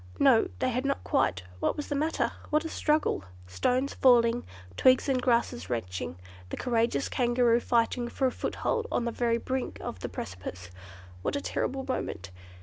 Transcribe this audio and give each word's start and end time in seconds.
No! 0.17 0.47
they 0.57 0.69
had 0.71 0.83
not 0.83 1.03
quite: 1.03 1.43
what 1.59 1.77
was 1.77 1.87
the 1.89 1.93
matter? 1.93 2.31
What 2.49 2.65
a 2.65 2.69
struggle! 2.69 3.23
Stones 3.45 3.93
falling, 3.93 4.43
twigs 4.75 5.07
and 5.07 5.21
grasses 5.21 5.69
wrenching, 5.69 6.15
the 6.49 6.57
courageous 6.57 7.07
Kangaroo 7.07 7.59
fighting 7.59 8.09
for 8.09 8.25
a 8.25 8.31
foothold 8.31 8.87
on 8.91 9.05
the 9.05 9.11
very 9.11 9.37
brink 9.37 9.77
of 9.79 9.99
the 9.99 10.09
precipice. 10.09 10.71
What 11.21 11.35
a 11.35 11.39
terrible 11.41 11.85
moment! 11.87 12.31